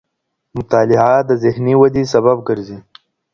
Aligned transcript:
مطالعه 0.55 1.17
د 1.29 1.31
ذهني 1.43 1.73
ودې 1.81 2.03
سبب 2.13 2.37
ګرځي. 2.47 2.79